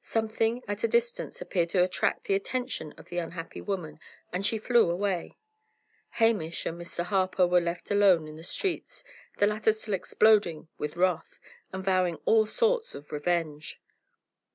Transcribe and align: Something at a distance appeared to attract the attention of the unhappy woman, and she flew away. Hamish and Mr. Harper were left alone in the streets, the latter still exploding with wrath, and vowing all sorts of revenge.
Something 0.00 0.62
at 0.66 0.82
a 0.82 0.88
distance 0.88 1.42
appeared 1.42 1.68
to 1.68 1.82
attract 1.84 2.24
the 2.24 2.32
attention 2.32 2.94
of 2.96 3.10
the 3.10 3.18
unhappy 3.18 3.60
woman, 3.60 4.00
and 4.32 4.46
she 4.46 4.56
flew 4.56 4.88
away. 4.88 5.36
Hamish 6.12 6.64
and 6.64 6.80
Mr. 6.80 7.04
Harper 7.04 7.46
were 7.46 7.60
left 7.60 7.90
alone 7.90 8.26
in 8.26 8.36
the 8.36 8.44
streets, 8.44 9.04
the 9.36 9.46
latter 9.46 9.74
still 9.74 9.92
exploding 9.92 10.68
with 10.78 10.96
wrath, 10.96 11.38
and 11.70 11.84
vowing 11.84 12.16
all 12.24 12.46
sorts 12.46 12.94
of 12.94 13.12
revenge. 13.12 13.78